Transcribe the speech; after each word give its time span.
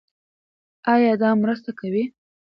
ایا 0.93 1.13
دا 1.21 1.29
مرسته 1.41 1.71
کوي؟ 1.79 2.03